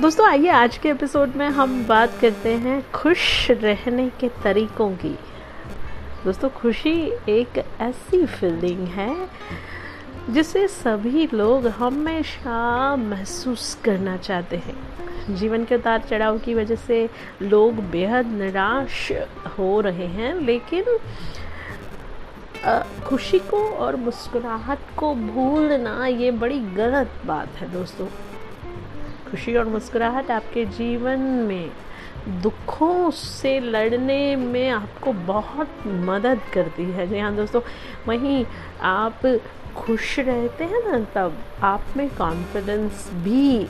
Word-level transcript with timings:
दोस्तों, 0.00 0.26
आइए 0.26 0.48
आज 0.48 0.76
के 0.78 0.88
एपिसोड 0.88 1.34
में 1.36 1.48
हम 1.50 1.72
बात 1.86 2.10
करते 2.20 2.52
हैं 2.56 2.80
खुश 2.92 3.50
रहने 3.50 4.08
के 4.20 4.28
तरीकों 4.42 4.88
की। 4.96 5.10
दोस्तों, 6.24 6.48
खुशी 6.50 6.92
एक 7.28 7.58
ऐसी 7.80 8.24
फीलिंग 8.26 8.86
है 8.88 9.28
जिसे 10.30 10.66
सभी 10.68 11.26
लोग 11.34 11.66
हमेशा 11.78 12.94
महसूस 12.96 13.74
करना 13.84 14.16
चाहते 14.16 14.56
हैं। 14.56 15.34
जीवन 15.36 15.64
के 15.64 15.74
उतार 15.74 16.06
चढ़ाव 16.10 16.38
की 16.38 16.54
वजह 16.54 16.76
से 16.76 17.08
लोग 17.42 17.82
बेहद 17.90 18.26
निराश 18.32 19.10
हो 19.58 19.80
रहे 19.80 20.06
हैं, 20.06 20.34
लेकिन 20.36 20.98
खुशी 23.04 23.38
को 23.50 23.68
और 23.68 23.96
मुस्कुराहट 23.96 24.96
को 24.96 25.14
भूलना 25.14 26.06
ये 26.06 26.30
बड़ी 26.30 26.60
गलत 26.76 27.20
बात 27.26 27.56
है 27.56 27.72
दोस्तों। 27.72 28.06
खुशी 29.30 29.56
और 29.56 29.68
मुस्कुराहट 29.68 30.30
आपके 30.30 30.64
जीवन 30.64 31.20
में 31.48 31.70
दुखों 32.42 33.10
से 33.10 33.58
लड़ने 33.60 34.36
में 34.36 34.68
आपको 34.70 35.12
बहुत 35.12 35.86
मदद 35.86 36.40
करती 36.52 36.84
है। 36.84 37.06
जी 37.06 37.18
हाँ 37.18 37.34
दोस्तों, 37.36 37.60
वहीं 38.08 38.44
आप 38.82 39.26
खुश 39.76 40.18
रहते 40.18 40.64
हैं 40.64 40.82
ना, 40.88 40.98
तब 41.14 41.38
आप 41.62 41.84
में 41.96 42.08
कॉन्फिडेंस 42.16 43.10
भी 43.14 43.66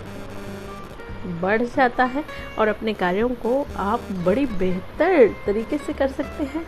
बढ़ 1.41 1.63
जाता 1.63 2.05
है 2.05 2.25
और 2.59 2.69
अपने 2.69 2.93
कार्यों 2.95 3.29
को 3.29 3.67
आप 3.77 4.13
बड़ी 4.27 4.47
बेहतर 4.47 5.29
तरीके 5.47 5.79
से 5.79 5.93
कर 5.93 6.09
सकते 6.09 6.45
हैं। 6.45 6.65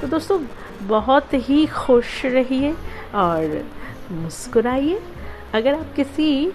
तो 0.00 0.06
दोस्तों, 0.06 0.40
बहुत 0.82 1.34
ही 1.34 1.66
खुश 1.66 2.24
रहिए 2.24 2.72
और 3.14 3.64
मुस्कुराइए। 4.12 5.00
अगर 5.54 5.74
आप 5.74 5.92
किसी 5.96 6.52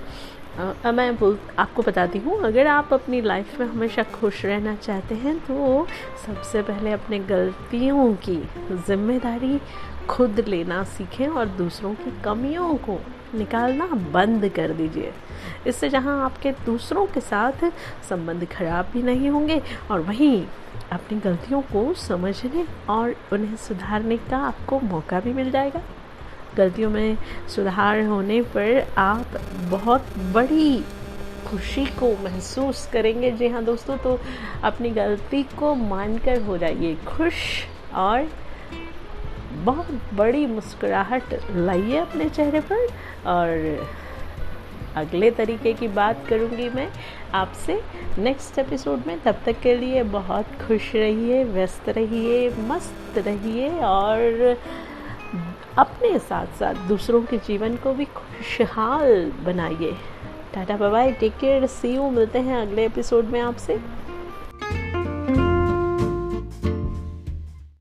आ, 0.56 0.92
मैं 0.92 1.16
बोल 1.18 1.38
आपको 1.60 1.82
बताती 1.82 2.20
हूँ 2.20 2.40
अगर 2.46 2.68
आप 2.68 2.94
अपनी 2.94 3.20
लाइफ 3.22 3.60
में 3.60 3.66
हमेशा 3.68 4.04
खुश 4.12 4.44
रहना 4.46 4.76
चाहते 4.76 5.16
हैं 5.16 5.38
तो 5.40 5.86
सबसे 6.26 6.62
पहले 6.62 6.92
अपने 6.92 7.20
गलतियों 7.20 8.14
की 8.26 8.38
ज़िम्मेदारी 8.88 9.60
खुद 10.10 10.40
लेना 10.48 10.84
सीखें 10.84 11.28
और 11.28 11.46
दूसरों 11.58 11.94
की 11.96 12.12
कमियों 12.24 12.74
को 12.88 12.98
निकालना 13.36 13.86
बंद 14.14 14.48
कर 14.56 14.74
दीजिए। 14.74 15.12
इससे 15.68 15.90
जहाँ 15.90 16.24
आपके 16.26 16.52
दूसरों 16.66 17.06
के 17.06 17.22
साथ 17.22 17.70
संबंध 18.10 18.48
खराब 18.52 18.90
भी 18.94 19.04
नहीं 19.04 19.30
होंगे 19.30 19.62
और 19.92 20.02
वहीं 20.02 20.46
अपनी 20.92 21.20
गलतियों 21.20 21.62
को 21.74 21.94
समझने 22.00 22.66
और 22.90 23.16
उन्हें 23.34 23.56
सुधारने 23.58 24.18
का 24.30 24.38
आपको 24.48 24.80
मौका 24.86 25.20
भी 25.20 25.34
मिल 25.34 25.52
जाएगा। 25.52 25.82
गलतियों 26.58 26.90
में 26.90 27.18
सुधार 27.56 28.02
होने 28.06 28.42
पर 28.56 28.88
आप 28.98 29.38
बहुत 29.72 30.18
बड़ी 30.34 30.84
खुशी 31.48 31.86
को 31.86 32.12
महसूस 32.24 32.88
करेंगे। 32.94 33.32
जी 33.32 33.48
हाँ 33.48 33.64
दोस्तों 33.64 33.98
तो 33.98 34.20
अपनी 34.64 34.90
गलती 34.90 35.44
को 35.60 35.74
मानकर 35.76 36.42
हो 36.42 36.58
जाइए। 36.58 36.96
खुश 37.08 37.34
और 37.96 38.30
बहुत 39.64 40.00
बड़ी 40.14 40.46
मुस्कुराहट 40.46 41.34
लाइए 41.52 41.98
अपने 41.98 42.30
चेहरे 42.30 42.60
पर। 42.62 42.88
और 43.28 43.88
अगले 44.96 45.30
तरीके 45.32 45.74
की 45.74 45.88
बात 45.88 46.26
करूँगी 46.28 46.70
मैं 46.70 46.88
आपसे 47.34 47.80
नेक्स्ट 48.18 48.60
एपिसोड 48.60 49.04
में। 49.08 49.20
तब 49.20 49.40
तक 49.46 49.60
के 49.62 49.76
लिए 49.76 50.04
बहुत 50.04 50.46
खुश 50.68 50.92
रहिए, 50.96 51.44
व्यस्त 51.44 51.90
रहिए, 51.90 52.50
मस्त 52.68 53.18
रहिए 53.18 53.70
और 53.80 54.58
अपने 55.78 56.20
साथ 56.20 56.48
साथ 56.60 56.74
दूसरों 56.88 57.22
के 57.22 57.38
जीवन 57.38 57.76
को 57.76 57.94
भी 57.94 58.06
खुशहाल 58.06 59.32
बनाइए। 59.46 59.98
Tata 60.54 60.78
bye 60.78 61.12
take 61.12 61.38
care 61.38 61.66
see 61.66 61.96
you 61.96 62.10
मिलते 62.10 62.40
हैं 62.40 62.58
अगले 62.58 62.86
एपिसोड 62.86 63.26
में 63.26 63.42
आपसे। 63.42 64.05